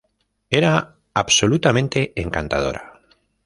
Era 0.49 0.95
absolutamente 1.13 2.11
encantadora". 2.15 3.01